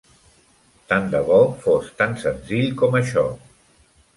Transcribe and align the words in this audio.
Tant 0.93 1.05
de 1.11 1.21
bo 1.27 1.37
fos 1.65 1.91
tan 2.01 2.17
senzill 2.25 2.73
com 2.83 2.99
això. 3.03 3.27